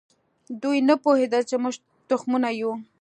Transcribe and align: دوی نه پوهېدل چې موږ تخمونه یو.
دوی 0.61 0.77
نه 0.89 0.95
پوهېدل 1.03 1.41
چې 1.49 1.55
موږ 1.63 1.75
تخمونه 2.09 2.49
یو. 2.61 2.71